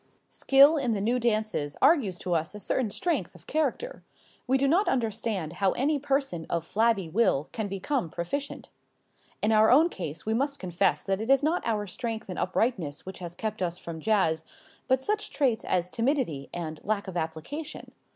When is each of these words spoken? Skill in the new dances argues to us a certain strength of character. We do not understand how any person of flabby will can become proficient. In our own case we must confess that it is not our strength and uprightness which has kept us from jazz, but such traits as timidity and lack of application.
Skill 0.29 0.77
in 0.77 0.93
the 0.93 0.99
new 0.99 1.19
dances 1.19 1.77
argues 1.79 2.17
to 2.17 2.33
us 2.33 2.55
a 2.55 2.59
certain 2.59 2.89
strength 2.89 3.35
of 3.35 3.45
character. 3.45 4.03
We 4.47 4.57
do 4.57 4.67
not 4.67 4.87
understand 4.89 5.53
how 5.61 5.73
any 5.73 5.99
person 5.99 6.47
of 6.49 6.65
flabby 6.65 7.07
will 7.07 7.49
can 7.51 7.67
become 7.67 8.09
proficient. 8.09 8.71
In 9.43 9.51
our 9.51 9.69
own 9.69 9.89
case 9.89 10.25
we 10.25 10.33
must 10.33 10.57
confess 10.57 11.03
that 11.03 11.21
it 11.21 11.29
is 11.29 11.43
not 11.43 11.61
our 11.67 11.85
strength 11.85 12.29
and 12.29 12.39
uprightness 12.39 13.05
which 13.05 13.19
has 13.19 13.35
kept 13.35 13.61
us 13.61 13.77
from 13.77 13.99
jazz, 14.01 14.43
but 14.87 15.03
such 15.03 15.29
traits 15.29 15.63
as 15.63 15.91
timidity 15.91 16.49
and 16.51 16.79
lack 16.83 17.07
of 17.07 17.15
application. 17.15 17.91